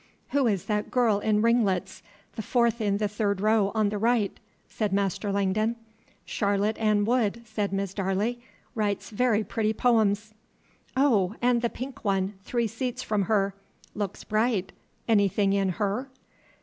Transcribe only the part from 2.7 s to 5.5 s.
in the third row on the right?" said Master